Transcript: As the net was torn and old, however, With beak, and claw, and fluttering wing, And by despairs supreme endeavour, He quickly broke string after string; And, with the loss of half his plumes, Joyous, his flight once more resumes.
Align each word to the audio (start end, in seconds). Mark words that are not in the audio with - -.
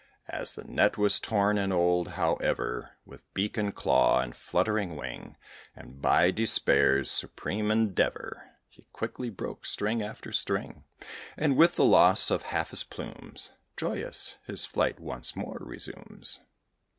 As 0.29 0.53
the 0.53 0.63
net 0.63 0.97
was 0.97 1.19
torn 1.19 1.59
and 1.59 1.71
old, 1.71 2.07
however, 2.17 2.97
With 3.05 3.31
beak, 3.35 3.55
and 3.55 3.75
claw, 3.75 4.19
and 4.19 4.35
fluttering 4.35 4.95
wing, 4.95 5.37
And 5.75 6.01
by 6.01 6.31
despairs 6.31 7.11
supreme 7.11 7.69
endeavour, 7.69 8.49
He 8.67 8.87
quickly 8.93 9.29
broke 9.29 9.63
string 9.67 10.01
after 10.01 10.31
string; 10.31 10.85
And, 11.37 11.55
with 11.55 11.75
the 11.75 11.85
loss 11.85 12.31
of 12.31 12.41
half 12.41 12.71
his 12.71 12.83
plumes, 12.83 13.51
Joyous, 13.77 14.39
his 14.47 14.65
flight 14.65 14.99
once 14.99 15.35
more 15.35 15.57
resumes. 15.61 16.39